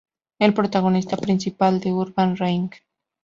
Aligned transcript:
El 0.39 0.55
protagonista 0.55 1.15
principal 1.15 1.79
de 1.79 1.93
Urban 1.93 2.35
Reign. 2.35 2.71